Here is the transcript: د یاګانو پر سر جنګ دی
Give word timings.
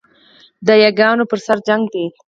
د 0.67 0.69
یاګانو 0.83 1.29
پر 1.31 1.39
سر 1.45 1.57
جنګ 1.67 1.83
دی 1.93 2.05